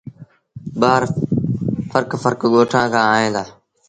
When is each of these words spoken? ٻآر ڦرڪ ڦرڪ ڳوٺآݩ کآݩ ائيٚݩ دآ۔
ٻآر 0.79 1.01
ڦرڪ 1.89 2.09
ڦرڪ 2.21 2.41
ڳوٺآݩ 2.53 2.91
کآݩ 2.93 3.11
ائيٚݩ 3.15 3.33
دآ۔ 3.35 3.43